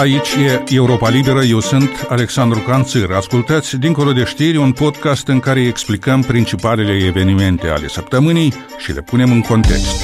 [0.00, 3.10] Aici e Europa Liberă, eu sunt Alexandru Canțir.
[3.10, 9.00] Ascultați Dincolo de știri, un podcast în care explicăm principalele evenimente ale săptămânii și le
[9.00, 10.02] punem în context.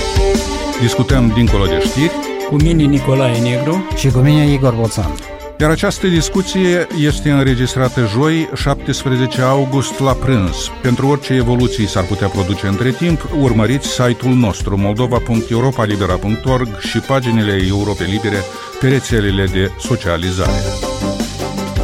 [0.81, 2.13] Discutăm Dincolo de știri
[2.49, 5.42] cu mine Nicolae Negru și cu mine Igor Boțan.
[5.61, 10.71] Iar această discuție este înregistrată joi, 17 august, la prânz.
[10.83, 18.05] Pentru orice evoluții s-ar putea produce între timp, urmăriți site-ul nostru moldova.europalibera.org și paginile Europe
[18.05, 18.43] Libere
[18.81, 20.61] pe rețelele de socializare.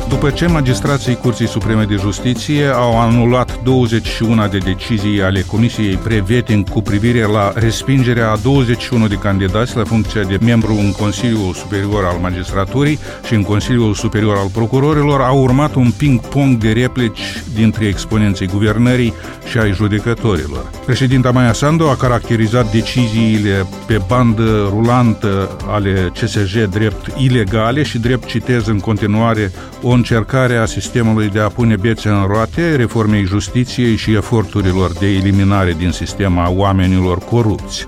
[0.08, 6.68] După ce magistrații Curții Supreme de Justiție au anulat 21 de decizii ale Comisiei Preveting
[6.68, 12.04] cu privire la respingerea a 21 de candidați la funcția de membru în Consiliul Superior
[12.04, 17.86] al Magistraturii și în Consiliul Superior al Procurorilor, a urmat un ping-pong de replici dintre
[17.86, 19.14] exponenții guvernării
[19.50, 20.70] și ai judecătorilor.
[20.84, 28.26] Președinta Maia Sandu a caracterizat deciziile pe bandă rulantă ale CSJ drept ilegale și drept
[28.26, 33.96] citez în continuare o încercare a sistemului de a pune bețe în roate reformei justiției
[33.96, 37.86] și eforturilor de eliminare din sistem a oamenilor corupți.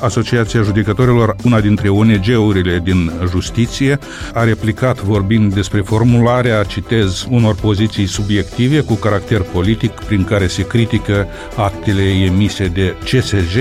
[0.00, 3.98] Asociația Judecătorilor, una dintre ONG-urile din justiție,
[4.32, 10.66] a replicat vorbind despre formularea, citez, unor poziții subiective cu caracter politic prin care se
[10.66, 13.56] critică actele emise de CSJ,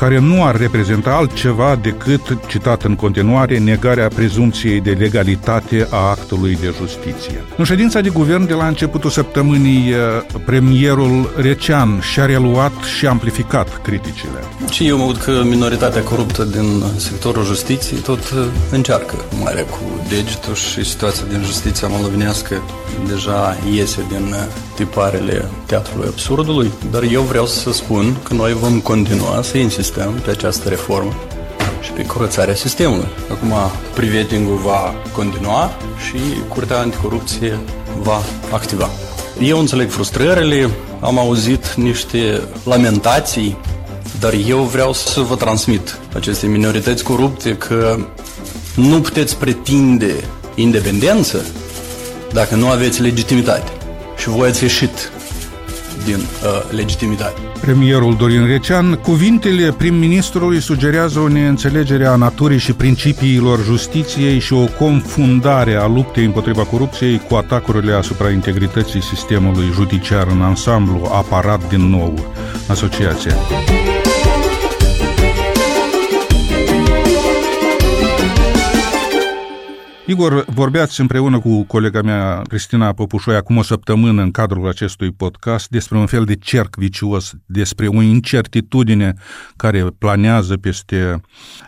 [0.00, 6.58] care nu ar reprezenta altceva decât, citat în continuare, negarea prezumției de legalitate a actului
[6.60, 7.44] de justiție.
[7.56, 9.94] În ședința de guvern de la începutul săptămânii,
[10.44, 14.40] premierul Recean și-a reluat și amplificat criticile.
[14.70, 18.34] Și eu mă aud că minoritatea coruptă din sectorul justiției tot
[18.70, 22.62] încearcă mare cu degetul și situația din justiția moldovenească
[23.06, 24.34] deja iese din
[24.80, 30.30] tiparele teatrului absurdului, dar eu vreau să spun că noi vom continua să insistăm pe
[30.30, 31.14] această reformă
[31.82, 33.06] și pe curățarea sistemului.
[33.30, 33.52] Acum,
[33.94, 35.70] privetingul va continua
[36.08, 37.58] și Curtea Anticorupție
[38.02, 38.90] va activa.
[39.40, 43.56] Eu înțeleg frustrările, am auzit niște lamentații,
[44.20, 47.96] dar eu vreau să vă transmit aceste minorități corupte că
[48.74, 50.14] nu puteți pretinde
[50.54, 51.44] independență
[52.32, 53.79] dacă nu aveți legitimitate
[54.20, 55.10] și voi ați ieșit
[56.04, 57.40] din uh, legitimitate.
[57.60, 64.64] Premierul Dorin Recean, cuvintele prim-ministrului sugerează o neînțelegere a naturii și principiilor justiției și o
[64.78, 71.88] confundare a luptei împotriva corupției cu atacurile asupra integrității sistemului judiciar în ansamblu, aparat din
[71.88, 72.32] nou
[72.66, 73.34] asociația.
[80.10, 85.68] Igor, vorbeați împreună cu colega mea, Cristina Popușoi, acum o săptămână în cadrul acestui podcast
[85.68, 89.14] despre un fel de cerc vicios, despre o incertitudine
[89.56, 91.20] care planează peste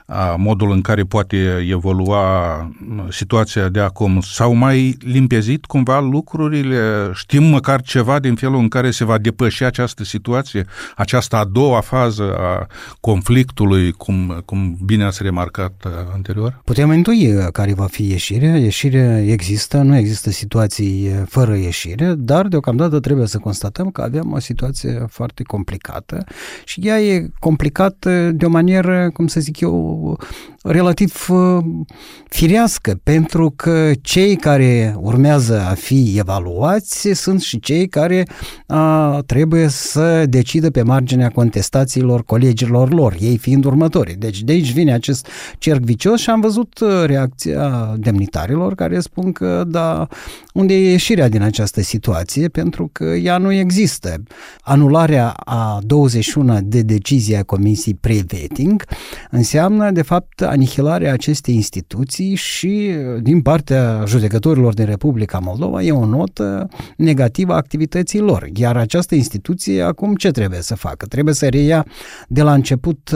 [0.07, 2.71] a, modul în care poate evolua
[3.11, 4.21] situația de acum.
[4.21, 7.11] S-au mai limpezit cumva lucrurile?
[7.15, 10.67] Știm măcar ceva din felul în care se va depăși această situație,
[10.97, 12.67] această a doua fază a
[13.01, 16.61] conflictului, cum, cum bine ați remarcat anterior?
[16.65, 18.61] Putem intui care va fi ieșit ieșire.
[18.61, 24.39] Ieșire există, nu există situații fără ieșire, dar deocamdată trebuie să constatăm că avem o
[24.39, 26.25] situație foarte complicată
[26.65, 30.19] și ea e complicată de o manieră, cum să zic eu,
[30.63, 31.27] relativ
[32.29, 38.27] firească, pentru că cei care urmează a fi evaluați sunt și cei care
[38.67, 44.15] a, trebuie să decidă pe marginea contestațiilor colegilor lor, ei fiind următorii.
[44.15, 45.27] Deci de aici vine acest
[45.59, 50.07] cerc vicios și am văzut reacția demnitarilor comunitarilor care spun că da,
[50.53, 54.23] unde e ieșirea din această situație pentru că ea nu există.
[54.61, 58.85] Anularea a 21 de decizii a Comisiei Preveting
[59.31, 66.05] înseamnă de fapt anihilarea acestei instituții și din partea judecătorilor din Republica Moldova e o
[66.05, 68.49] notă negativă a activității lor.
[68.55, 71.07] Iar această instituție acum ce trebuie să facă?
[71.07, 71.87] Trebuie să reia
[72.29, 73.11] de la început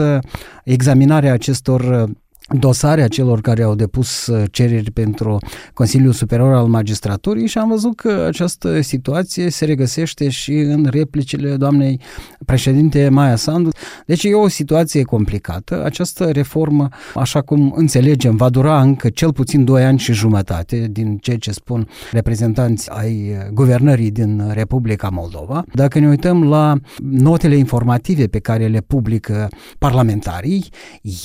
[0.63, 2.09] examinarea acestor
[2.49, 5.37] dosare a celor care au depus uh, cereri pentru
[5.73, 11.55] Consiliul Superior al Magistraturii și am văzut că această situație se regăsește și în replicile
[11.55, 11.99] doamnei
[12.45, 13.69] președinte Maia Sandu.
[14.05, 15.83] Deci e o situație complicată.
[15.83, 21.17] Această reformă, așa cum înțelegem, va dura încă cel puțin 2 ani și jumătate din
[21.17, 25.63] ceea ce spun reprezentanți ai guvernării din Republica Moldova.
[25.73, 29.47] Dacă ne uităm la notele informative pe care le publică
[29.77, 30.65] parlamentarii,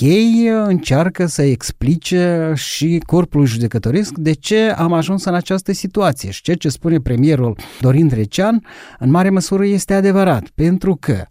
[0.01, 6.31] ei încearcă încearcă să explice și corpul judecătoresc de ce am ajuns în această situație.
[6.31, 8.67] Și ceea ce spune premierul Dorin Trecean,
[8.99, 11.25] în mare măsură este adevărat, pentru că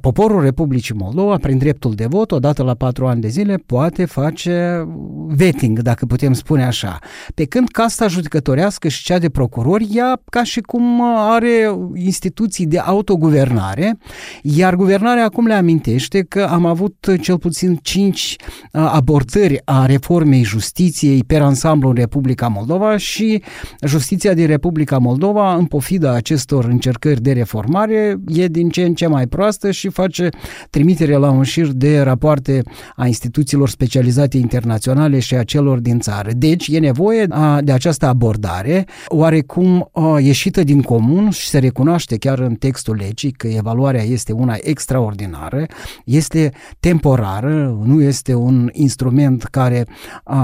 [0.00, 4.86] poporul Republicii Moldova, prin dreptul de vot, odată la patru ani de zile, poate face
[5.26, 6.98] vetting, dacă putem spune așa.
[7.34, 12.78] Pe când casta judecătorească și cea de procurori, ea ca și cum are instituții de
[12.78, 13.98] autoguvernare,
[14.42, 18.36] iar guvernarea acum le amintește că am avut cel puțin cinci
[18.72, 23.42] abordări a reformei justiției per ansamblu în Republica Moldova și
[23.86, 29.06] justiția din Republica Moldova, în pofida acestor încercări de reformare, e din ce în ce
[29.06, 30.28] mai proastă și face
[30.70, 32.62] trimitere la un șir de rapoarte
[32.96, 36.30] a instituțiilor specializate internaționale și a celor din țară.
[36.36, 37.26] Deci e nevoie
[37.60, 43.46] de această abordare oarecum ieșită din comun și se recunoaște chiar în textul legii că
[43.46, 45.66] evaluarea este una extraordinară,
[46.04, 49.86] este temporară, nu este un instrument care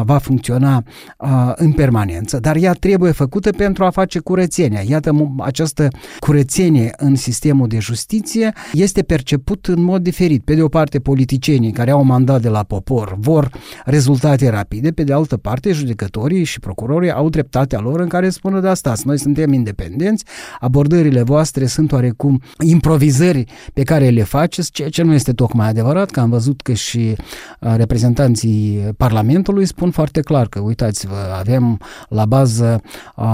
[0.03, 0.83] va funcționa
[1.55, 4.81] în permanență, dar ea trebuie făcută pentru a face curățenia.
[4.89, 5.89] Iată, această
[6.19, 10.45] curățenie în sistemul de justiție este perceput în mod diferit.
[10.45, 13.51] Pe de o parte, politicienii care au mandat de la popor vor
[13.85, 18.61] rezultate rapide, pe de altă parte, judecătorii și procurorii au dreptatea lor în care spună
[18.61, 18.93] de asta.
[19.05, 20.25] Noi suntem independenți,
[20.61, 26.11] abordările voastre sunt oarecum improvizări pe care le faceți, ceea ce nu este tocmai adevărat,
[26.11, 27.17] că am văzut că și
[27.59, 32.83] reprezentanții Parlamentului spun foarte clar că, uitați-vă, avem la bază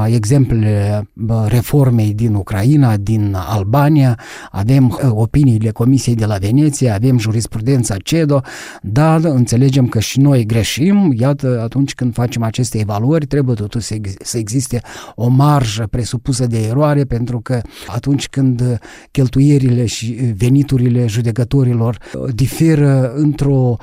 [0.06, 1.08] exemplele
[1.46, 4.18] reformei din Ucraina, din Albania,
[4.50, 8.40] avem opiniile Comisiei de la Veneția, avem jurisprudența CEDO,
[8.82, 14.38] dar înțelegem că și noi greșim, iată, atunci când facem aceste evaluări, trebuie totuși să
[14.38, 14.80] existe
[15.14, 18.78] o marjă presupusă de eroare, pentru că atunci când
[19.10, 21.98] cheltuierile și veniturile judecătorilor
[22.34, 23.76] diferă într-o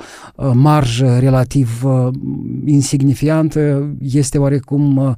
[0.52, 1.84] marjă relativ
[2.64, 5.16] insignifiantă, este oarecum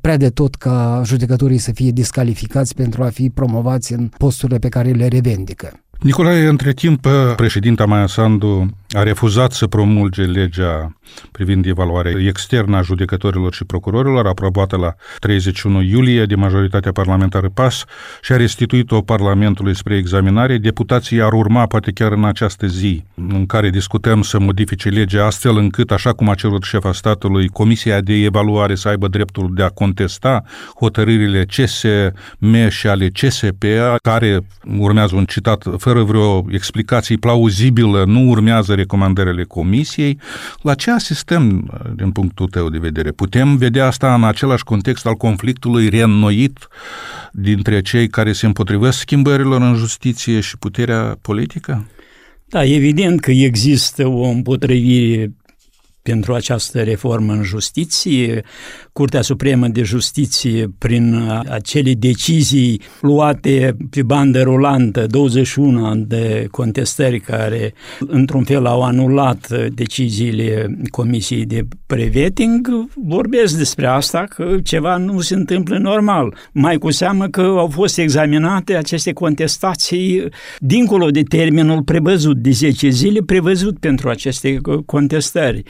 [0.00, 4.68] prea de tot ca judecătorii să fie discalificați pentru a fi promovați în posturile pe
[4.68, 5.72] care le revendică.
[6.02, 7.06] Nicolae, între timp,
[7.36, 10.96] președinta Maia Sandu a refuzat să promulge legea
[11.30, 17.84] privind evaluarea externă a judecătorilor și procurorilor, aprobată la 31 iulie de majoritatea parlamentară PAS
[18.22, 20.58] și a restituit-o Parlamentului spre examinare.
[20.58, 25.56] Deputații ar urma, poate chiar în această zi, în care discutăm să modifice legea astfel
[25.56, 29.68] încât, așa cum a cerut șefa statului, Comisia de Evaluare să aibă dreptul de a
[29.68, 30.42] contesta
[30.78, 33.64] hotărârile CSM și ale CSP,
[34.02, 34.40] care
[34.78, 40.18] urmează un citat fără vreo explicație plauzibilă, nu urmează recomandările Comisiei.
[40.62, 43.10] La ce asistăm din punctul tău de vedere?
[43.10, 46.68] Putem vedea asta în același context al conflictului reînnoit
[47.32, 51.86] dintre cei care se împotrivesc schimbărilor în justiție și puterea politică?
[52.52, 55.32] Da, evident că există o împotrivire
[56.02, 58.42] pentru această reformă în justiție.
[58.92, 67.74] Curtea Supremă de Justiție, prin acele decizii luate pe bandă rulantă, 21 de contestări care,
[67.98, 75.34] într-un fel, au anulat deciziile Comisiei de Preveting, vorbesc despre asta, că ceva nu se
[75.34, 76.34] întâmplă normal.
[76.52, 80.24] Mai cu seamă că au fost examinate aceste contestații
[80.58, 85.62] dincolo de termenul prevăzut, de 10 zile prevăzut pentru aceste contestări.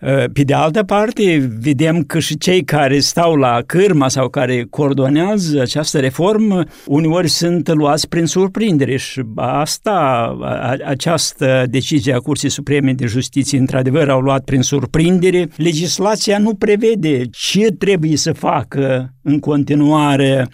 [0.00, 4.66] Uh, pe de altă parte, vedem că și cei care stau la cârma sau care
[4.70, 10.36] coordonează această reformă, uneori sunt luați prin surprindere și asta,
[10.84, 15.48] această decizie a Curții Supreme de Justiție, într-adevăr, au luat prin surprindere.
[15.56, 20.48] Legislația nu prevede ce trebuie să facă în continuare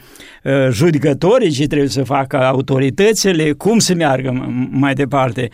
[0.44, 5.48] uh, judecătorii, ce trebuie să facă autoritățile, cum să meargă mai departe.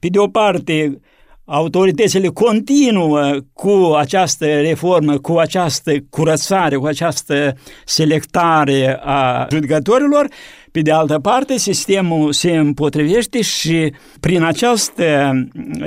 [0.00, 1.00] Pe de o parte,
[1.44, 10.28] autoritățile continuă cu această reformă, cu această curățare, cu această selectare a judecătorilor
[10.72, 15.32] pe de altă parte, sistemul se împotrivește și prin această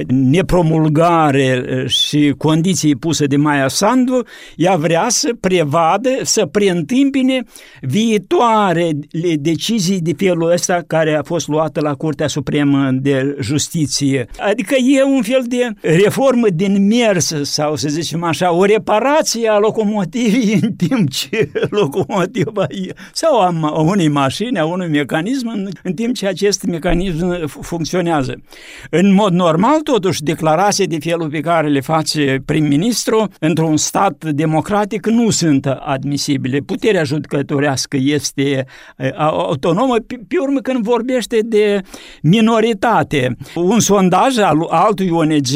[0.08, 4.24] nepromulgare și condiții puse de Maia Sandu,
[4.56, 7.44] ea vrea să prevadă, să preîntâmpine
[7.82, 8.90] viitoare
[9.40, 14.28] decizii de felul ăsta care a fost luată la Curtea Supremă de Justiție.
[14.40, 19.58] Adică e un fel de reformă din mers sau să zicem așa, o reparație a
[19.58, 22.66] locomotivii în timp ce locomotiva
[23.14, 28.42] sau a unei mașini, a unui mecanism în, în timp ce acest mecanism funcționează.
[28.90, 35.06] În mod normal, totuși, declarații de felul pe care le face prim-ministru într-un stat democratic
[35.06, 36.60] nu sunt admisibile.
[36.60, 38.66] Puterea judecătorească este
[39.18, 41.82] autonomă, pe, pe urmă când vorbește de
[42.22, 43.38] minoritate.
[43.56, 45.48] Un sondaj al altui ONG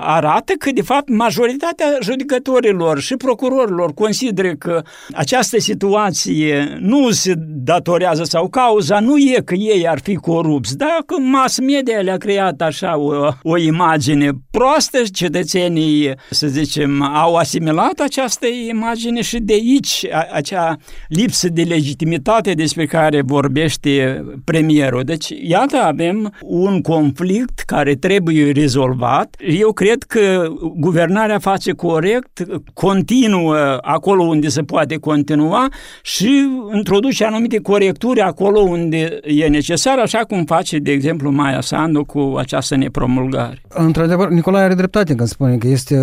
[0.00, 7.97] arată că, de fapt, majoritatea judecătorilor și procurorilor consideră că această situație nu se datorează
[7.98, 12.16] florează sau cauza nu e că ei ar fi corupți, dar că mass media le-a
[12.16, 19.52] creat așa o, o imagine proastă, cetățenii, să zicem, au asimilat această imagine și de
[19.52, 20.76] aici a, acea
[21.08, 25.02] lipsă de legitimitate despre care vorbește premierul.
[25.02, 29.36] Deci, iată, avem un conflict care trebuie rezolvat.
[29.48, 32.42] Eu cred că guvernarea face corect,
[32.74, 35.68] continuă acolo unde se poate continua
[36.02, 42.04] și introduce anumite corecturi acolo unde e necesar, așa cum face, de exemplu, Maia Sandu
[42.04, 43.62] cu această nepromulgare.
[43.68, 45.96] Într-adevăr, Nicolae are dreptate când spune că este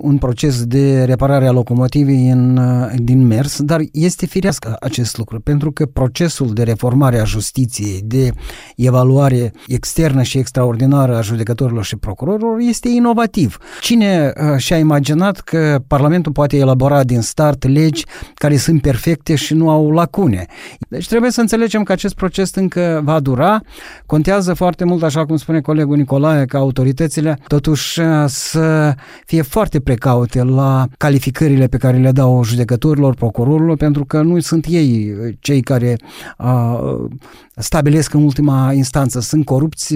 [0.00, 2.60] un proces de reparare a locomotivei în,
[2.96, 8.30] din mers, dar este firească acest lucru, pentru că procesul de reformare a justiției, de
[8.76, 13.58] evaluare externă și extraordinară a judecătorilor și procurorilor este inovativ.
[13.80, 18.04] Cine uh, și-a imaginat că Parlamentul poate elabora din start legi
[18.34, 20.46] care sunt perfecte și nu au lacune?
[20.88, 23.60] Deci trebuie să înțelegem că acest proces încă va dura.
[24.06, 28.94] Contează foarte mult, așa cum spune colegul Nicolae, că autoritățile totuși uh, să
[29.26, 34.66] fie foarte precaute la calificările pe care le dau judecătorilor, procurorilor, pentru că nu sunt
[34.68, 35.96] ei uh, cei care
[36.38, 37.08] uh,
[37.56, 39.20] stabilesc în ultima instanță.
[39.20, 39.94] Sunt corupți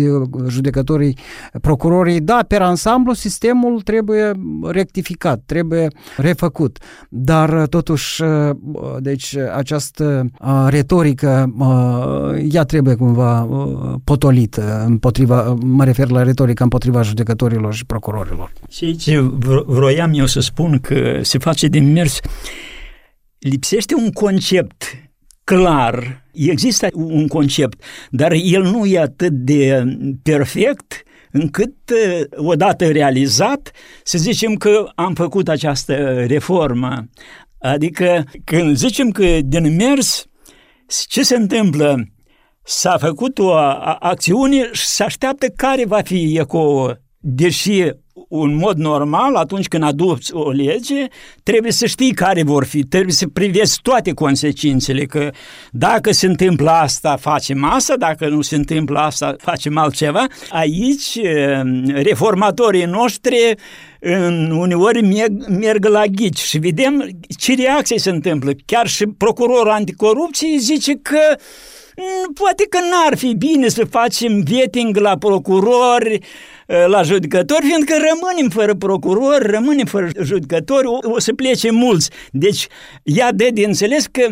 [0.49, 1.17] judecătorii,
[1.61, 2.21] procurorii.
[2.21, 6.79] Da, pe ansamblu sistemul trebuie rectificat, trebuie refăcut.
[7.09, 8.23] Dar totuși,
[8.99, 10.27] deci această
[10.69, 11.24] retorică,
[12.51, 13.49] ea trebuie cumva
[14.05, 18.53] potolită împotriva, mă refer la retorica împotriva judecătorilor și procurorilor.
[18.69, 19.15] Și aici
[19.67, 22.21] vroiam eu să spun că se face din mers
[23.39, 24.85] lipsește un concept
[25.45, 29.85] clar, există un concept, dar el nu e atât de
[30.23, 31.75] perfect încât,
[32.37, 33.71] odată realizat,
[34.03, 35.95] să zicem că am făcut această
[36.27, 37.09] reformă.
[37.59, 40.27] Adică, când zicem că din mers,
[41.09, 42.05] ce se întâmplă?
[42.63, 43.53] S-a făcut o
[43.99, 47.83] acțiune și se așteaptă care va fi eco deși
[48.29, 51.07] un mod normal, atunci când adopți o lege,
[51.43, 55.31] trebuie să știi care vor fi, trebuie să privezi toate consecințele, că
[55.71, 60.27] dacă se întâmplă asta, facem asta, dacă nu se întâmplă asta, facem altceva.
[60.51, 61.21] Aici,
[61.87, 63.55] reformatorii noștri
[64.01, 68.51] în uneori merg, merg la ghici și vedem ce reacții se întâmplă.
[68.67, 71.37] Chiar și procurorul anticorupție zice că
[72.35, 76.54] poate că n-ar fi bine să facem vetting la procurori, Eh,
[76.87, 82.11] la judecători, fiindcă rămânem fără procuror, rămânem fără judecători, o, o să plece mulți.
[82.31, 82.67] Deci,
[83.03, 84.27] ea de de înțeles că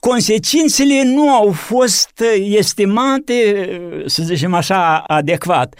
[0.00, 5.74] consecințele nu au fost estimate, eh, să zicem așa, adecvat.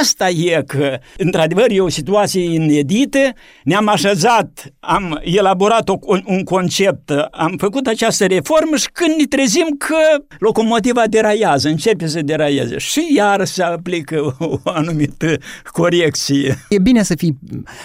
[0.00, 3.18] Asta e că, într-adevăr, e o situație inedită,
[3.64, 9.24] ne-am așezat, am elaborat o, un, un concept, am făcut această reformă și când ne
[9.24, 15.36] trezim că locomotiva deraiază, începe să deraieze și iar se aplică o anumită
[15.72, 16.56] corecție.
[16.68, 17.38] E bine să fii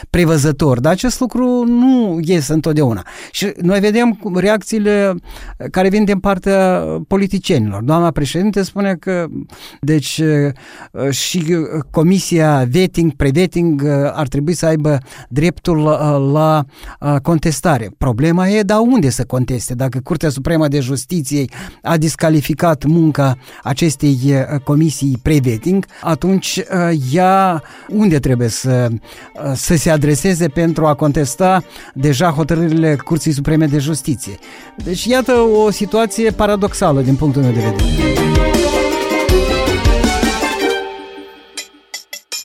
[0.09, 3.05] prevăzător, dar acest lucru nu iese întotdeauna.
[3.31, 5.15] Și noi vedem reacțiile
[5.71, 7.81] care vin din partea politicienilor.
[7.83, 9.25] Doamna președinte spune că
[9.79, 10.21] deci
[11.09, 11.43] și
[11.91, 14.97] comisia vetting, pre-vetting uh, ar trebui să aibă
[15.29, 16.65] dreptul uh, la
[16.99, 17.91] uh, contestare.
[17.97, 19.73] Problema e, dar unde să conteste?
[19.73, 21.45] Dacă Curtea Supremă de Justiție
[21.81, 24.19] a discalificat munca acestei
[24.63, 26.61] comisii pre-vetting, atunci
[27.11, 28.89] ea unde trebuie să,
[29.53, 34.37] să se adreseze pentru a contesta deja hotărârile Curții Supreme de Justiție?
[34.83, 35.31] Deci iată
[35.65, 38.80] o situație paradoxală din punctul meu de vedere.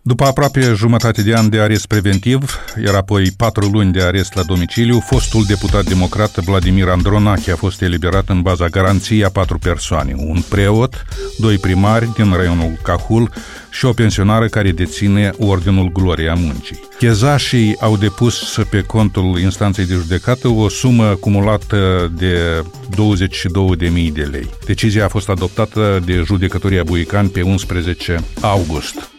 [0.07, 4.43] După aproape jumătate de an de arest preventiv, iar apoi patru luni de arest la
[4.43, 10.15] domiciliu, fostul deputat democrat Vladimir Andronache a fost eliberat în baza garanției a patru persoane,
[10.17, 11.05] un preot,
[11.39, 13.31] doi primari din raionul Cahul
[13.71, 16.81] și o pensionară care deține Ordinul Gloria Muncii.
[16.99, 24.51] Chezașii au depus pe contul instanței de judecată o sumă acumulată de 22.000 de lei.
[24.67, 29.15] Decizia a fost adoptată de judecătoria Buican pe 11 august.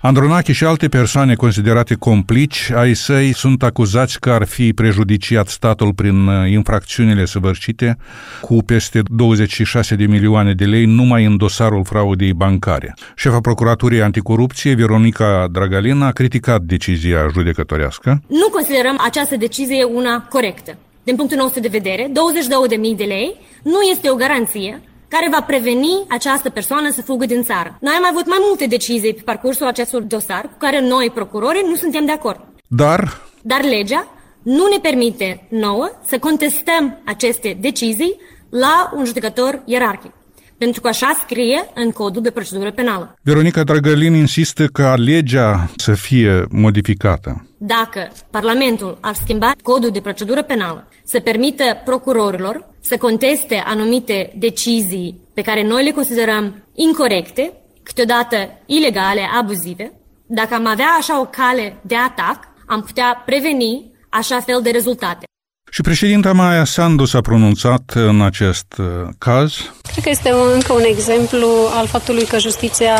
[0.00, 5.94] Andronache și alte persoane considerate complici ai săi sunt acuzați că ar fi prejudiciat statul
[5.94, 7.96] prin uh, infracțiunile săvârșite
[8.40, 12.94] cu peste 26 de milioane de lei numai în dosarul fraudei bancare.
[13.16, 18.22] Șefa Procuraturii Anticorupție, Veronica Dragalina, a criticat decizia judecătorească.
[18.26, 20.76] Nu considerăm această decizie una corectă.
[21.02, 26.04] Din punctul nostru de vedere, 22.000 de lei nu este o garanție care va preveni
[26.08, 27.76] această persoană să fugă din țară.
[27.80, 31.74] Noi am avut mai multe decizii pe parcursul acestui dosar cu care noi, procurorii, nu
[31.74, 32.40] suntem de acord.
[32.66, 33.20] Dar?
[33.42, 34.08] Dar legea
[34.42, 38.16] nu ne permite nouă să contestăm aceste decizii
[38.50, 40.12] la un judecător ierarhic.
[40.58, 43.14] Pentru că așa scrie în codul de procedură penală.
[43.22, 47.46] Veronica Dragălin insistă ca legea să fie modificată.
[47.58, 55.20] Dacă Parlamentul ar schimba codul de procedură penală să permită procurorilor să conteste anumite decizii
[55.34, 57.52] pe care noi le considerăm incorrecte,
[57.82, 59.92] câteodată ilegale, abuzive,
[60.26, 65.24] dacă am avea așa o cale de atac, am putea preveni așa fel de rezultate.
[65.70, 68.86] Și președinta Maia Sandu s-a pronunțat în acest uh,
[69.18, 69.54] caz.
[69.92, 72.96] Cred că este încă un exemplu al faptului că justiția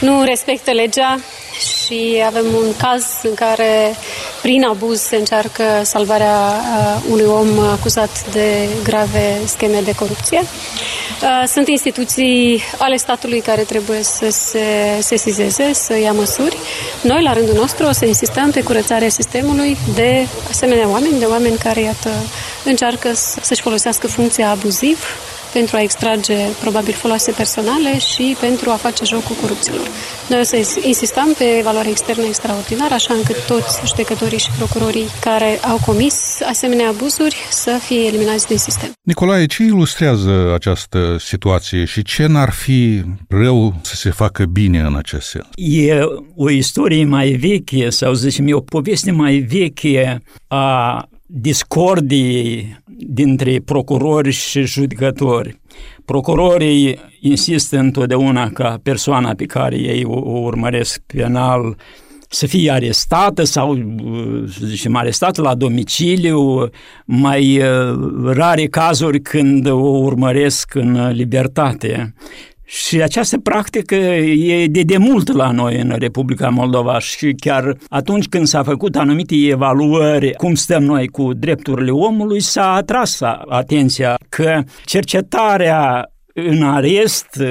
[0.00, 1.18] nu respectă legea
[1.60, 3.96] și avem un caz în care
[4.42, 10.40] prin abuz se încearcă salvarea uh, unui om acuzat de grave scheme de corupție.
[10.40, 16.56] Uh, sunt instituții ale statului care trebuie să se sesizeze, să ia măsuri.
[17.02, 21.56] Noi, la rândul nostru, o să insistăm pe curățarea sistemului de asemenea oameni, de oameni
[21.56, 22.10] care, iată,
[22.64, 23.12] încearcă
[23.42, 24.98] să-și folosească funcția abuziv
[25.52, 29.86] pentru a extrage probabil foloase personale și pentru a face joc cu corupților.
[30.28, 35.58] Noi o să insistăm pe evaluare externă extraordinară, așa încât toți judecătorii și procurorii care
[35.70, 38.90] au comis asemenea abuzuri să fie eliminați din sistem.
[39.02, 44.96] Nicolae, ce ilustrează această situație și ce n-ar fi rău să se facă bine în
[44.96, 45.46] acest sens?
[45.54, 45.98] E
[46.36, 54.30] o istorie mai veche, sau zicem, e o poveste mai veche a discordii dintre procurori
[54.30, 55.60] și judecători.
[56.04, 61.76] Procurorii insistă întotdeauna ca persoana pe care ei o urmăresc penal
[62.28, 63.76] să fie arestată sau,
[64.48, 66.68] să zicem, arestată la domiciliu,
[67.04, 67.62] mai
[68.24, 72.14] rare cazuri când o urmăresc în libertate.
[72.72, 78.46] Și această practică e de demult la noi în Republica Moldova și chiar atunci când
[78.46, 86.12] s-a făcut anumite evaluări, cum stăm noi cu drepturile omului, s-a atras atenția că cercetarea
[86.34, 87.42] în arest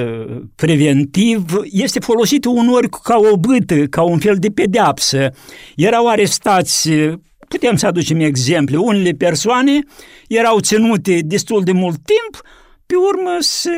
[0.56, 5.30] preventiv este folosită unor ca o bâtă, ca un fel de pedeapsă.
[5.76, 6.90] Erau arestați
[7.48, 9.78] putem să aducem exemple, unele persoane
[10.28, 12.42] erau ținute destul de mult timp,
[12.86, 13.70] pe urmă se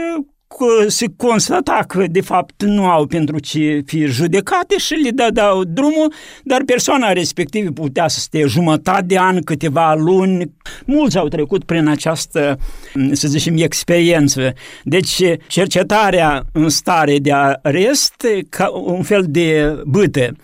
[0.87, 6.13] se constata că de fapt nu au pentru ce fi judecate și le dădeau drumul,
[6.45, 10.53] dar persoana respectivă putea să stea jumătate de an, câteva luni.
[10.87, 12.59] Mulți au trecut prin această,
[13.13, 14.53] să zicem, experiență.
[14.85, 20.37] Deci cercetarea în stare de arest ca un fel de bâtă.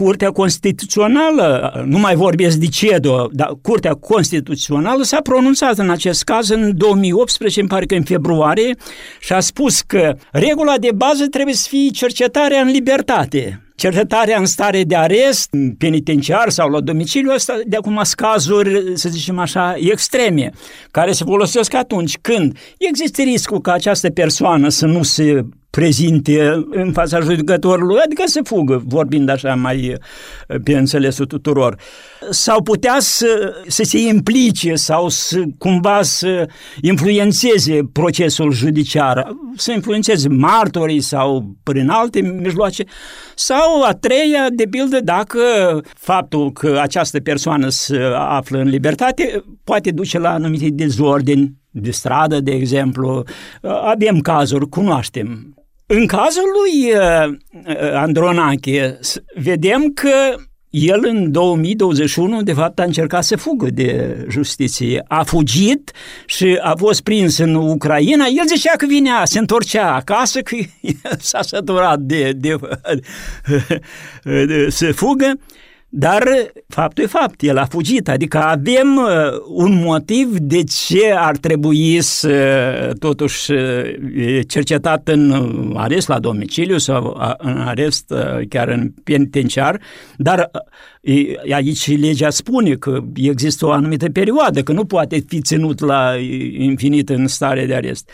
[0.00, 6.48] Curtea Constituțională, nu mai vorbesc de CEDO, dar Curtea Constituțională s-a pronunțat în acest caz
[6.48, 8.76] în 2018, îmi pare că în februarie,
[9.20, 13.62] și a spus că regula de bază trebuie să fie cercetarea în libertate.
[13.76, 19.08] Cercetarea în stare de arest, penitenciar sau la domiciliu, asta de acum sunt cazuri, să
[19.08, 20.50] zicem așa, extreme,
[20.90, 26.92] care se folosesc atunci când există riscul ca această persoană să nu se prezinte în
[26.92, 29.94] fața judecătorului, adică să fugă, vorbind așa mai
[30.64, 31.76] pe înțelesul tuturor.
[32.30, 36.48] Sau putea să, să se implice sau să cumva să
[36.80, 42.84] influențeze procesul judiciar, să influențeze martorii sau prin alte mijloace,
[43.34, 45.40] sau a treia, de pildă, dacă
[45.94, 52.40] faptul că această persoană se află în libertate poate duce la anumite dezordini de stradă,
[52.40, 53.22] de exemplu.
[53.62, 55.54] Avem cazuri, cunoaștem
[55.92, 58.98] în cazul lui uh, uh, Andronache,
[59.34, 60.34] vedem că
[60.70, 65.04] el în 2021 de fapt a încercat să fugă de justiție.
[65.08, 65.92] A fugit
[66.26, 68.24] și a fost prins în Ucraina.
[68.24, 70.56] El zicea că vinea, se întorcea acasă, că
[71.18, 72.56] s-a săturat de, de,
[74.24, 75.32] de, de să fugă
[75.92, 76.22] dar
[76.68, 82.00] faptul e fapt, el a fugit, adică avem uh, un motiv de ce ar trebui
[82.00, 83.52] să totuși
[84.46, 85.32] cercetat în
[85.76, 89.80] arest la domiciliu sau în arest uh, chiar în penitenciar,
[90.16, 90.50] dar
[91.02, 96.12] uh, aici legea spune că există o anumită perioadă, că nu poate fi ținut la
[96.58, 98.10] infinit în stare de arest.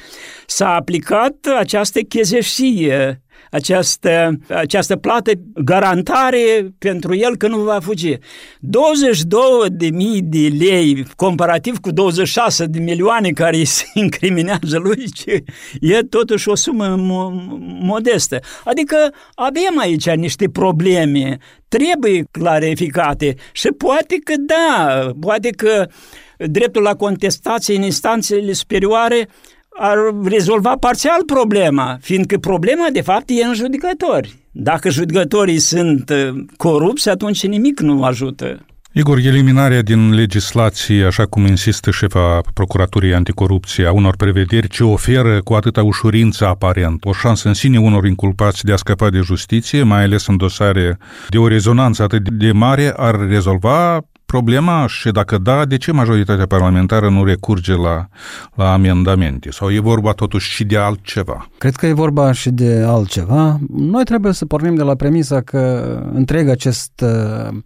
[0.47, 8.16] S-a aplicat această chezeșie această, această plată, garantare pentru el că nu va fugi.
[8.61, 15.05] 22 de mii de lei comparativ cu 26 de milioane care se incriminează lui,
[15.81, 16.94] e totuși o sumă
[17.81, 18.40] modestă.
[18.64, 18.96] Adică
[19.35, 25.87] avem aici niște probleme, trebuie clarificate și poate că da, poate că
[26.38, 29.29] dreptul la contestație în instanțele superioare
[29.79, 34.37] ar rezolva parțial problema, fiindcă problema de fapt e în judecători.
[34.51, 38.61] Dacă judecătorii sunt uh, corupți, atunci nimic nu ajută.
[38.99, 45.41] Igor, eliminarea din legislație, așa cum insistă șefa Procuraturii Anticorupție, a unor prevederi ce oferă
[45.43, 49.83] cu atâta ușurință aparent o șansă în sine unor inculpați de a scăpa de justiție,
[49.83, 55.39] mai ales în dosare de o rezonanță atât de mare, ar rezolva problema și dacă
[55.39, 58.09] da, de ce majoritatea parlamentară nu recurge la,
[58.55, 59.51] la amendamente?
[59.51, 61.49] Sau e vorba totuși și de altceva?
[61.59, 63.59] Cred că e vorba și de altceva.
[63.69, 67.59] Noi trebuie să pornim de la premisa că întreg acest uh,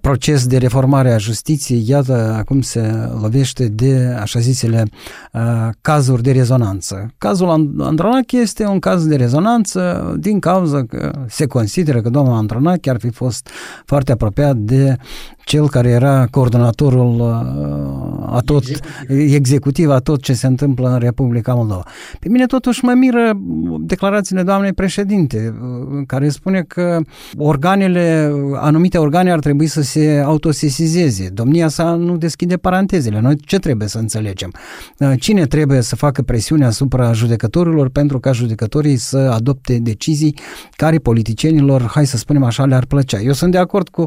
[0.00, 4.84] proces de reformare a justiției, iată, acum se lovește de așa zisele
[5.32, 5.40] uh,
[5.80, 7.14] cazuri de rezonanță.
[7.18, 12.90] Cazul Andronache este un caz de rezonanță din cauza că se consideră că domnul Andronache
[12.90, 13.48] ar fi fost
[13.84, 14.96] foarte apropiat de
[15.44, 19.34] cel care era coordonatorul uh, a tot, executiv.
[19.34, 21.82] executiv a tot ce se întâmplă în Republica Moldova.
[22.20, 23.32] Pe mine totuși mă miră
[23.80, 27.00] declarațiile doamnei președinte, uh, care spune că
[27.36, 31.28] organele, anumite organe ar trebui să se autosesizeze.
[31.28, 33.20] Domnia sa nu deschide parantezele.
[33.20, 34.52] Noi ce trebuie să înțelegem?
[34.98, 40.34] Uh, cine trebuie să facă presiune asupra judecătorilor pentru ca judecătorii să adopte decizii
[40.70, 43.20] care politicienilor, hai să spunem așa, le-ar plăcea.
[43.20, 44.04] Eu sunt de acord cu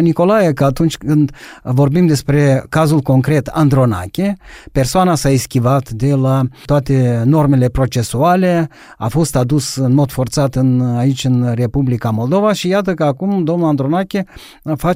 [0.00, 1.30] Nicolae că atunci când
[1.62, 4.36] vorbim despre cazul concret Andronache,
[4.72, 10.80] persoana s-a eschivat de la toate normele procesuale, a fost adus în mod forțat în,
[10.80, 14.24] aici în Republica Moldova și iată că acum domnul Andronache
[14.76, 14.91] face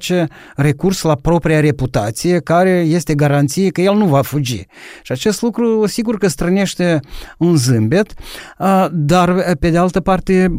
[0.57, 4.67] recurs la propria reputație, care este garanție că el nu va fugi.
[5.03, 7.01] Și acest lucru sigur că strănește
[7.39, 8.13] un zâmbet,
[8.93, 10.53] dar pe de altă parte,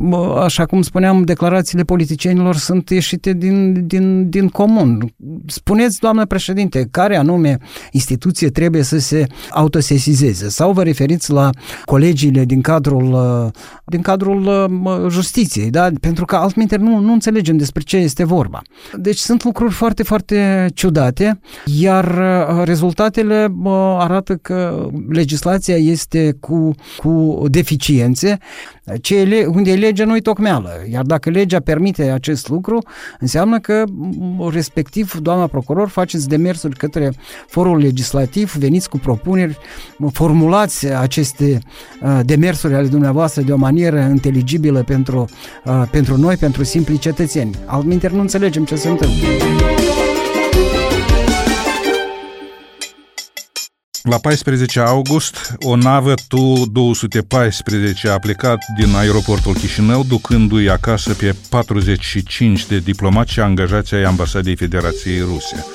[0.43, 5.13] așa cum spuneam, declarațiile politicienilor sunt ieșite din, din, din comun.
[5.45, 7.57] Spuneți, doamnă președinte, care anume
[7.91, 11.49] instituție trebuie să se autosesizeze sau vă referiți la
[11.85, 13.51] colegiile din cadrul, uh,
[13.85, 15.89] din cadrul uh, justiției, da?
[16.01, 18.61] pentru că altminte nu, nu înțelegem despre ce este vorba.
[18.93, 23.47] Deci sunt lucruri foarte, foarte ciudate, iar uh, rezultatele
[23.97, 28.37] arată că legislația este cu, cu deficiențe,
[29.01, 30.69] ce, unde e legea nu-i tocmeală.
[30.91, 32.83] Iar dacă legea permite acest lucru,
[33.19, 33.83] înseamnă că
[34.51, 37.11] respectiv doamna procuror, faceți demersuri către
[37.47, 39.57] forul legislativ, veniți cu propuneri,
[40.11, 41.59] formulați aceste
[42.01, 45.25] uh, demersuri ale dumneavoastră de o manieră inteligibilă pentru,
[45.65, 47.55] uh, pentru noi, pentru simpli cetățeni.
[47.65, 49.27] Altminteri nu înțelegem ce se întâmplă.
[54.09, 62.65] La 14 august, o navă Tu-214 a plecat din aeroportul Chișinău, ducându-i acasă pe 45
[62.65, 65.65] de diplomați și angajați ai Ambasadei Federației Ruse.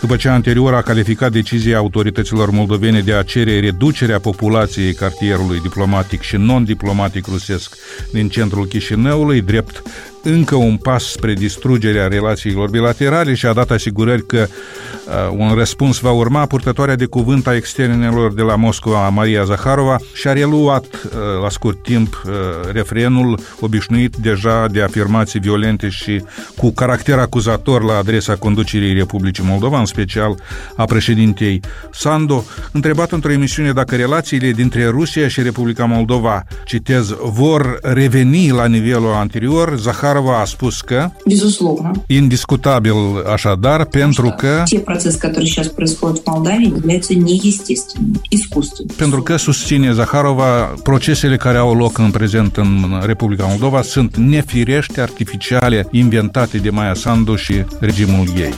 [0.00, 6.20] După ce anterior a calificat decizia autorităților moldovene de a cere reducerea populației cartierului diplomatic
[6.20, 7.76] și non-diplomatic rusesc
[8.12, 9.82] din centrul Chișinăului, drept
[10.22, 15.98] încă un pas spre distrugerea relațiilor bilaterale și a dat asigurări că uh, un răspuns
[15.98, 21.10] va urma, purtătoarea de cuvânt a externelor de la Moscova, Maria Zaharova, și-a reluat uh,
[21.42, 22.32] la scurt timp uh,
[22.72, 26.22] refrenul obișnuit deja de afirmații violente și
[26.56, 30.38] cu caracter acuzator la adresa conducerii Republicii Moldova, în special
[30.76, 31.60] a președintei
[31.92, 38.66] Sando, întrebat într-o emisiune dacă relațiile dintre Rusia și Republica Moldova, citez, vor reveni la
[38.66, 41.91] nivelul anterior, Zaharova Захарова a spus că Безусловно.
[42.07, 42.93] Indiscutabil
[43.33, 48.95] așadar, pentru că Те процессы, которые сейчас происходят в Молдавии, являются неестественными, искусственными.
[48.97, 55.01] pentru că susține Zaharova procesele care au loc în prezent în Republica Moldova sunt nefirește,
[55.01, 58.53] artificiale, inventate de Maia Sandu și regimul ei.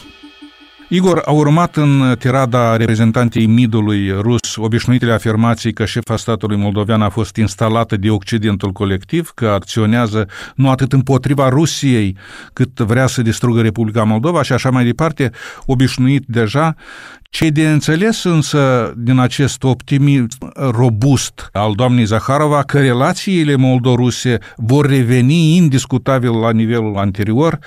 [0.92, 4.56] Igor, a urmat în tirada reprezentantei midului rus.
[4.56, 10.70] Obișnuitele afirmații că șefa statului moldovean a fost instalată de Occidentul colectiv, că acționează nu
[10.70, 12.16] atât împotriva Rusiei,
[12.52, 15.30] cât vrea să distrugă Republica Moldova și așa mai departe,
[15.66, 16.74] obișnuit deja
[17.30, 24.86] ce de înțeles însă din acest optimism robust al doamnei Zaharova că relațiile moldoruse vor
[24.86, 27.58] reveni indiscutabil la nivelul anterior?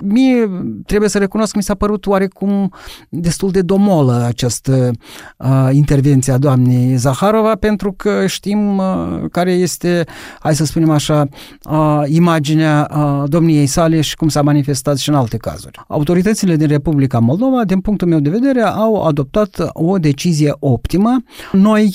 [0.00, 0.48] Mie
[0.86, 2.72] trebuie să recunosc că mi s-a părut oarecum
[3.08, 4.90] destul de domolă această
[5.36, 8.84] uh, intervenție a doamnei Zaharova pentru că știm uh,
[9.30, 10.04] care este,
[10.40, 11.28] hai să spunem așa,
[11.70, 15.80] uh, imaginea uh, domniei sale și cum s-a manifestat și în alte cazuri.
[15.88, 21.22] Autoritățile din Republica Moldova, din punctul meu de vedere, au adoptat o decizie optimă.
[21.52, 21.94] Noi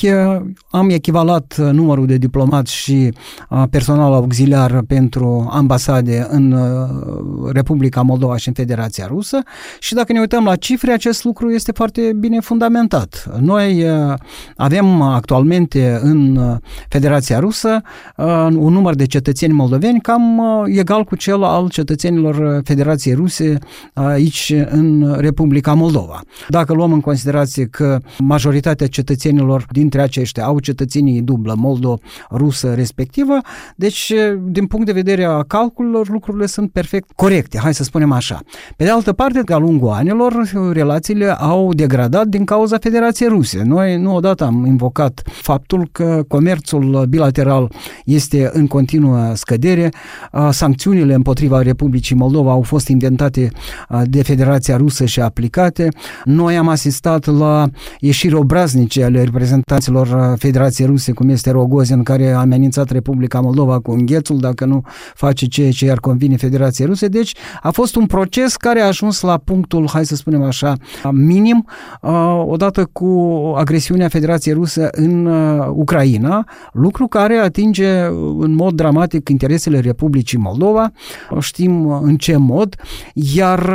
[0.70, 3.14] am echivalat numărul de diplomați și
[3.70, 6.56] personal auxiliar pentru ambasade în
[7.52, 9.38] Republica Moldova și în Federația Rusă
[9.80, 13.30] și dacă ne uităm la cifre, acest lucru este foarte bine fundamentat.
[13.40, 13.86] Noi
[14.56, 16.40] avem actualmente în
[16.90, 17.82] Federația Rusă
[18.56, 23.58] un număr de cetățeni moldoveni cam egal cu cel al cetățenilor Federației Ruse
[23.94, 26.22] aici în Republica Moldova.
[26.50, 33.38] Dacă luăm în considerație că majoritatea cetățenilor dintre aceștia au cetățenii dublă moldo-rusă respectivă,
[33.76, 34.14] deci
[34.46, 38.40] din punct de vedere a calculelor lucrurile sunt perfect corecte, hai să spunem așa.
[38.78, 43.64] Pe de altă parte, de-a lungul anilor, relațiile au degradat din cauza Federației Ruse.
[43.64, 47.72] Noi nu odată am invocat faptul că comerțul bilateral
[48.06, 49.92] este în continuă scădere,
[50.50, 53.52] sancțiunile împotriva Republicii Moldova au fost inventate
[54.04, 55.88] de Federația Rusă și aplicate.
[56.24, 56.92] Noi am asistat
[57.26, 57.68] la
[58.00, 63.92] ieșiri obraznice ale reprezentanților Federației Ruse, cum este Rogozin, care a amenințat Republica Moldova cu
[63.92, 64.82] înghețul dacă nu
[65.14, 67.08] face ceea ce i-ar convine Federației Ruse.
[67.08, 70.74] Deci a fost un proces care a ajuns la punctul, hai să spunem așa,
[71.12, 71.66] minim,
[72.46, 73.08] odată cu
[73.58, 75.26] agresiunea Federației Rusă în
[75.72, 78.00] Ucraina, lucru care atinge
[78.40, 80.92] în mod dramatic interesele Republicii Moldova,
[81.40, 82.76] știm în ce mod,
[83.14, 83.70] iar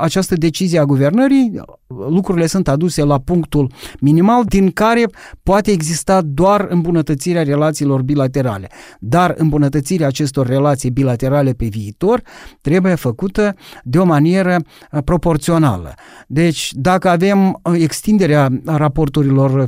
[0.00, 5.04] această decizie a guvernării, lucrurile sunt aduse la punctul minimal din care
[5.42, 8.68] poate exista doar îmbunătățirea relațiilor bilaterale.
[9.00, 12.22] Dar îmbunătățirea acestor relații bilaterale pe viitor
[12.60, 14.56] trebuie făcută de o manieră
[15.04, 15.94] proporțională.
[16.26, 19.66] Deci, dacă avem extinderea raporturilor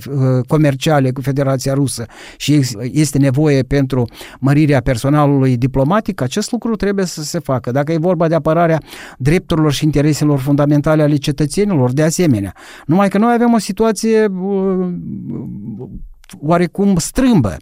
[0.49, 2.07] comerciale cu Federația Rusă
[2.37, 2.61] și
[2.93, 4.05] este nevoie pentru
[4.41, 7.71] mărirea personalului diplomatic, acest lucru trebuie să se facă.
[7.71, 8.83] Dacă e vorba de apărarea
[9.19, 12.55] drepturilor și intereselor fundamentale ale cetățenilor, de asemenea.
[12.87, 14.29] Numai că noi avem o situație
[16.39, 17.57] oarecum strâmbă.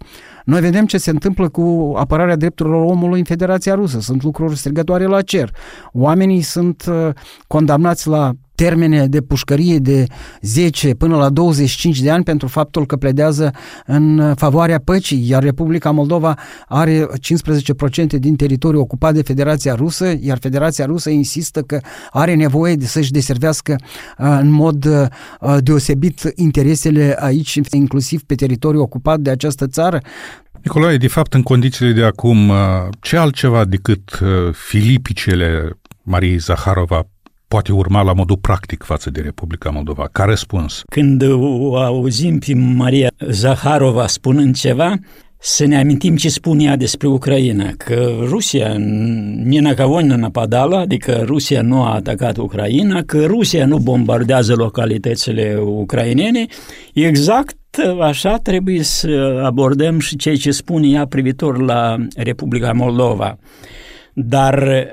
[0.48, 4.00] Noi vedem ce se întâmplă cu apărarea drepturilor omului în Federația Rusă.
[4.00, 5.54] Sunt lucruri strigătoare la cer.
[5.92, 7.08] Oamenii sunt uh,
[7.46, 8.32] condamnați la
[8.64, 10.06] termene de pușcărie de
[10.40, 13.50] 10 până la 25 de ani pentru faptul că pledează
[13.86, 16.34] în favoarea păcii, iar Republica Moldova
[16.66, 17.08] are 15%
[18.18, 21.80] din teritoriu ocupat de Federația Rusă, iar Federația Rusă insistă că
[22.10, 23.76] are nevoie de să-și deservească
[24.18, 30.00] uh, în mod uh, deosebit interesele aici, inclusiv pe teritoriul ocupat de această țară.
[30.62, 32.56] Nicolae, de fapt, în condițiile de acum, uh,
[33.00, 34.20] ce altceva decât
[34.52, 37.06] filipicele Mariei Zaharova
[37.48, 40.08] poate urma la modul practic față de Republica Moldova?
[40.12, 40.82] Ca răspuns?
[40.90, 44.94] Când o auzim pe Maria Zaharova spunând ceva,
[45.45, 48.75] să ne amintim ce spune ea despre Ucraina, că Rusia
[49.43, 54.53] не на кого не нападала, adică Rusia nu a atacat Ucraina, că Rusia nu bombardează
[54.55, 56.45] localitățile ucrainene,
[56.93, 57.57] exact
[57.99, 63.37] așa trebuie să abordăm și ceea ce spune ea privitor la Republica Moldova.
[64.13, 64.87] Dar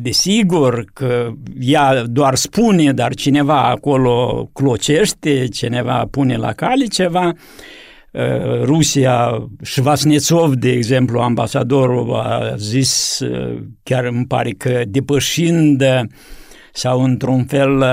[0.00, 7.32] Desigur că ea doar spune, dar cineva acolo clocește, cineva pune la cale ceva.
[8.63, 13.21] Rusia, Șvasnețov, de exemplu, ambasadorul, a zis,
[13.83, 15.83] chiar îmi pare că depășind
[16.73, 17.83] sau într-un fel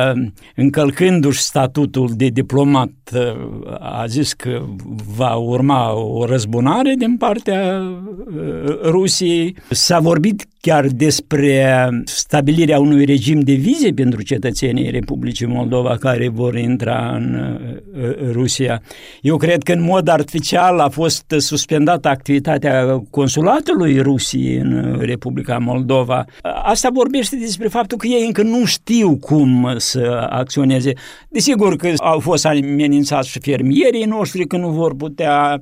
[0.54, 2.90] încălcându-și statutul de diplomat,
[3.78, 4.62] a zis că
[5.16, 7.82] va urma o răzbunare din partea
[8.82, 9.56] Rusiei.
[9.70, 16.56] S-a vorbit chiar despre stabilirea unui regim de vize pentru cetățenii Republicii Moldova care vor
[16.56, 17.56] intra în
[17.94, 18.82] uh, Rusia.
[19.20, 26.24] Eu cred că în mod artificial a fost suspendată activitatea consulatului Rusiei în Republica Moldova.
[26.62, 30.92] Asta vorbește despre faptul că ei încă nu știu cum să acționeze.
[31.28, 35.60] Desigur că au fost amenințați și fermierii noștri că nu vor putea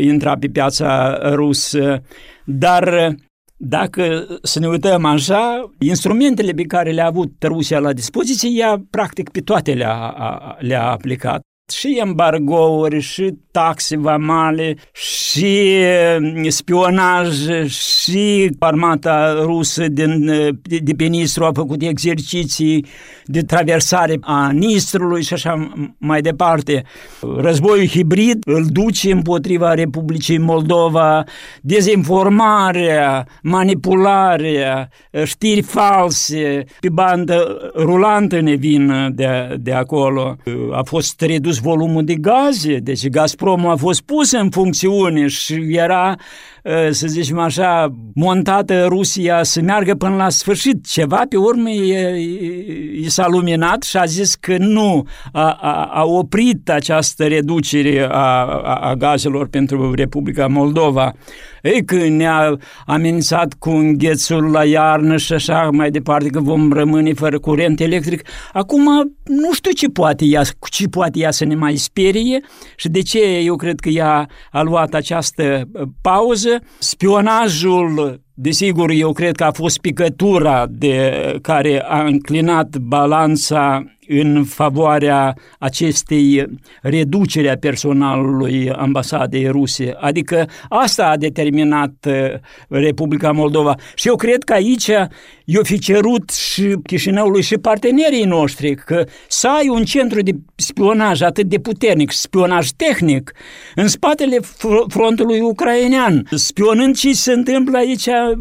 [0.00, 2.02] intra pe piața rusă,
[2.44, 3.14] dar
[3.56, 9.30] dacă să ne uităm așa, instrumentele pe care le-a avut Rusia la dispoziție, ea practic
[9.30, 10.14] pe toate le-a,
[10.58, 11.40] le-a aplicat
[11.74, 15.76] și embargouri, și taxe vamale, și
[16.18, 17.28] mm, spionaj,
[17.66, 20.26] și armata rusă din,
[20.62, 22.86] de, de pe Nistru a făcut exerciții
[23.24, 26.84] de traversare a Nistrului și așa mai departe.
[27.36, 31.24] Războiul hibrid îl duce împotriva Republicii Moldova,
[31.60, 34.88] dezinformarea, manipularea,
[35.24, 40.36] știri false, pe bandă rulantă ne vin de, de acolo.
[40.72, 46.16] A fost redus volumul de gaze, deci Gazprom a fost pus în funcțiune și era
[46.90, 50.86] să zicem așa, montată Rusia să meargă până la sfârșit.
[50.86, 56.70] Ceva pe urmă i s-a luminat și a zis că nu, a, a, a oprit
[56.70, 61.12] această reducere a, a, a gazelor pentru Republica Moldova.
[61.62, 67.12] Ei, că ne-a amenințat cu înghețul la iarnă și așa mai departe, că vom rămâne
[67.12, 68.22] fără curent electric.
[68.52, 68.84] Acum
[69.24, 72.40] nu știu ce poate ea, cu ce poate ea să ne mai sperie
[72.76, 76.51] și de ce eu cred că ea a luat această uh, pauză.
[76.78, 85.36] Spionajul Desigur, eu cred că a fost picătura de care a înclinat balanța în favoarea
[85.58, 86.46] acestei
[86.82, 89.94] reducere a personalului ambasadei ruse.
[90.00, 92.34] Adică asta a determinat uh,
[92.68, 93.74] Republica Moldova.
[93.94, 94.90] Și eu cred că aici
[95.44, 101.20] eu fi cerut și Chișinăului și partenerii noștri că să ai un centru de spionaj
[101.20, 103.32] atât de puternic, spionaj tehnic,
[103.74, 104.38] în spatele
[104.88, 108.38] frontului ucrainean, spionând ce se întâmplă aici uh,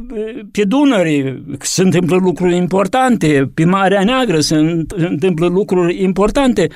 [0.51, 4.55] pe Dunăre, se întâmplă lucruri importante, pe Marea Neagră se
[4.95, 6.67] întâmplă lucruri importante.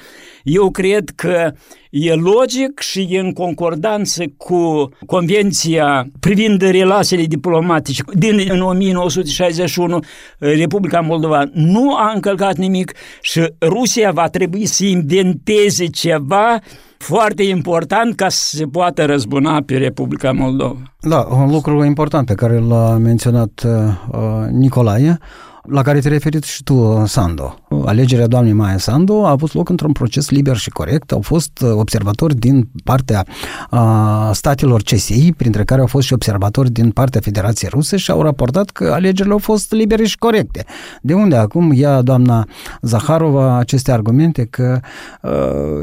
[0.44, 1.52] Eu cred că
[1.98, 10.00] e logic și e în concordanță cu Convenția privind relațiile diplomatice din în 1961.
[10.38, 16.60] Republica Moldova nu a încălcat nimic și Rusia va trebui să inventeze ceva
[16.98, 20.80] foarte important ca să se poată răzbuna pe Republica Moldova.
[21.02, 25.20] Da, un lucru important pe care l-a menționat uh, Nicolae,
[25.68, 27.56] la care te referi și tu, Sando.
[27.86, 31.12] Alegerea doamnei Maia Sando a avut loc într-un proces liber și corect.
[31.12, 33.26] Au fost uh, observatori din partea
[33.72, 38.22] uh, statelor CSI, printre care au fost și observatori din partea Federației Ruse și au
[38.22, 40.66] raportat că alegerile au fost libere și corecte.
[41.02, 42.48] De unde acum ia doamna
[42.82, 44.80] Zaharova aceste argumente că,
[45.22, 45.32] uh,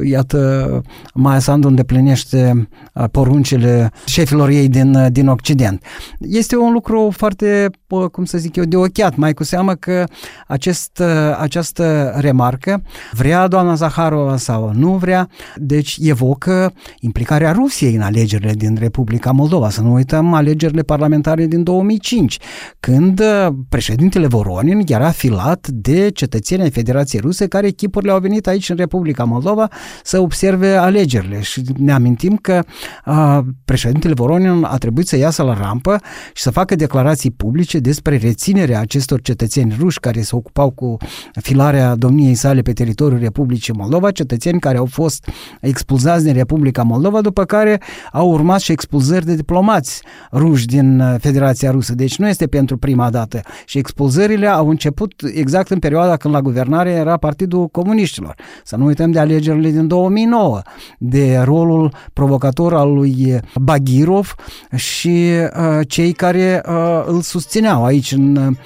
[0.09, 0.81] iată,
[1.15, 2.69] Maia Sandu îndeplinește
[3.11, 5.83] poruncile șefilor ei din, din Occident.
[6.19, 7.71] Este un lucru foarte,
[8.13, 10.05] cum să zic eu, de ochiat, mai cu seamă că
[10.47, 11.03] acest,
[11.39, 12.83] această remarcă
[13.13, 19.71] vrea doamna Zaharova sau nu vrea, deci evocă implicarea Rusiei în alegerile din Republica Moldova.
[19.71, 22.39] Să nu uităm alegerile parlamentare din 2005,
[22.81, 23.23] când
[23.69, 29.25] președintele Voronin era filat de cetățenii Federației Ruse care echipurile au venit aici în Republica
[29.25, 29.69] Moldova
[30.03, 32.63] să observe alegerile și ne amintim că
[33.05, 36.01] a, președintele Voronin a trebuit să iasă la rampă
[36.35, 40.97] și să facă declarații publice despre reținerea acestor cetățeni cetățeni ruși care se ocupau cu
[41.41, 45.29] filarea domniei sale pe teritoriul Republicii Moldova, cetățeni care au fost
[45.61, 47.81] expulzați din Republica Moldova, după care
[48.13, 51.95] au urmat și expulzări de diplomați ruși din uh, Federația Rusă.
[51.95, 53.41] Deci nu este pentru prima dată.
[53.65, 58.35] Și expulzările au început exact în perioada când la guvernare era Partidul Comuniștilor.
[58.65, 60.61] Să nu uităm de alegerile din 2009,
[60.99, 64.35] de rolul provocator al lui Bagirov
[64.75, 68.57] și uh, cei care uh, îl susțineau aici în uh,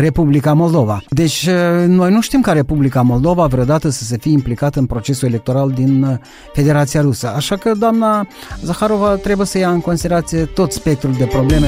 [0.00, 1.02] Republica Republica Moldova.
[1.08, 5.28] Deci uh, noi nu știm ca Republica Moldova vreodată să se fie implicată în procesul
[5.28, 6.16] electoral din uh,
[6.52, 7.32] Federația Rusă.
[7.34, 8.26] Așa că doamna
[8.62, 11.66] Zaharova trebuie să ia în considerație tot spectrul de probleme.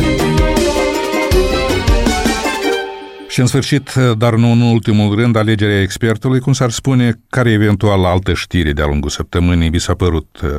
[3.30, 8.04] Și în sfârșit, dar nu în ultimul rând, alegerea expertului, cum s-ar spune, care eventual
[8.04, 10.50] altă știre de-a lungul săptămânii vi s-a părut uh,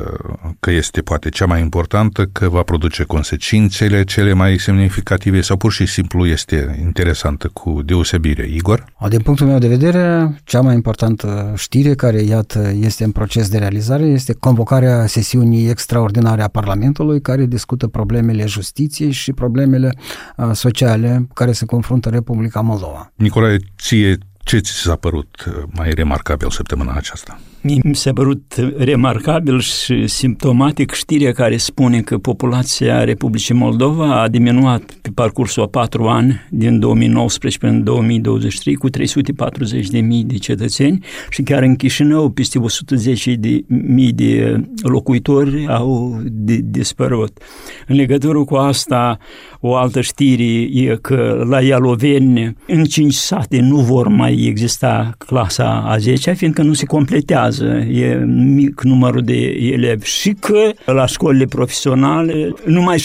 [0.60, 5.72] că este poate cea mai importantă, că va produce consecințele cele mai semnificative sau pur
[5.72, 8.46] și simplu este interesantă cu deosebire.
[8.54, 8.84] Igor?
[9.08, 13.58] Din punctul meu de vedere, cea mai importantă știre care, iată, este în proces de
[13.58, 19.94] realizare este convocarea sesiunii extraordinare a Parlamentului care discută problemele justiției și problemele
[20.36, 23.12] uh, sociale care se confruntă Republica Moldova.
[23.14, 27.40] Nicolae, ție ce ți s-a părut uh, mai remarcabil săptămâna aceasta?
[27.64, 34.82] Mi s-a părut remarcabil și simptomatic știrea care spune că populația Republicii Moldova a diminuat
[35.02, 40.36] pe parcursul a patru ani, din 2019 până în 2023, cu 340 de mii de
[40.36, 46.20] cetățeni și chiar în Chișinău peste 110 de mii de locuitori au
[46.62, 47.42] dispărut.
[47.86, 49.18] În legătură cu asta,
[49.60, 55.84] o altă știre e că la Ialoveni, în cinci sate, nu vor mai exista clasa
[55.86, 59.36] a 10 fiindcă nu se completează urmează, e mic numărul de
[59.72, 63.02] elevi și că la școlile profesionale numai 60%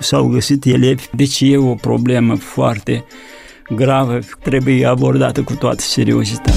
[0.00, 3.04] s-au găsit elevi, deci e o problemă foarte
[3.68, 6.52] gravă, trebuie abordată cu toată seriozitatea.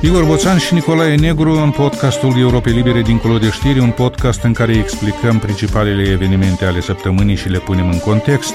[0.00, 4.52] Igor Boțan și Nicolae Negru în podcastul Europe Libere dincolo de știri, un podcast în
[4.52, 8.54] care explicăm principalele evenimente ale săptămânii și le punem în context.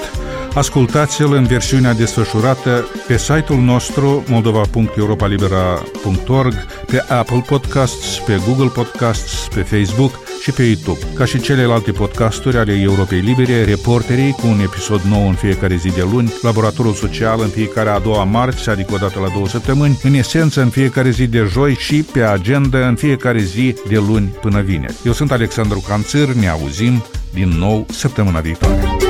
[0.54, 6.54] Ascultați-l în versiunea desfășurată pe site-ul nostru moldova.europalibera.org,
[6.86, 10.98] pe Apple Podcasts, pe Google Podcasts, pe Facebook și pe YouTube.
[11.14, 15.88] Ca și celelalte podcasturi ale Europei Libere, reporterii cu un episod nou în fiecare zi
[15.88, 20.00] de luni, laboratorul social în fiecare a doua marți, adică o dată la două săptămâni,
[20.02, 24.34] în esență în fiecare zi de joi și pe agenda în fiecare zi de luni
[24.40, 24.94] până vineri.
[25.04, 29.09] Eu sunt Alexandru Canțăr, ne auzim din nou săptămâna viitoare.